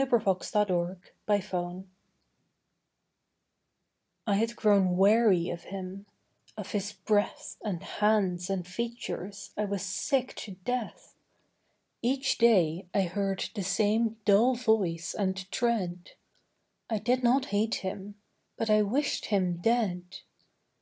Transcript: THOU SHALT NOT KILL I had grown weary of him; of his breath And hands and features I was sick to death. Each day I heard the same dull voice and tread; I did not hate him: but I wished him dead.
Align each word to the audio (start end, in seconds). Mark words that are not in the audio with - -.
THOU 0.00 0.06
SHALT 0.48 0.70
NOT 1.26 1.38
KILL 1.38 1.84
I 4.26 4.34
had 4.36 4.56
grown 4.56 4.96
weary 4.96 5.50
of 5.50 5.64
him; 5.64 6.06
of 6.56 6.70
his 6.72 6.94
breath 6.94 7.58
And 7.62 7.82
hands 7.82 8.48
and 8.48 8.66
features 8.66 9.50
I 9.58 9.66
was 9.66 9.82
sick 9.82 10.34
to 10.36 10.52
death. 10.64 11.16
Each 12.00 12.38
day 12.38 12.88
I 12.94 13.02
heard 13.02 13.50
the 13.54 13.62
same 13.62 14.16
dull 14.24 14.54
voice 14.54 15.12
and 15.14 15.36
tread; 15.52 16.12
I 16.88 16.96
did 16.96 17.22
not 17.22 17.44
hate 17.52 17.74
him: 17.84 18.14
but 18.56 18.70
I 18.70 18.80
wished 18.80 19.26
him 19.26 19.58
dead. 19.60 20.04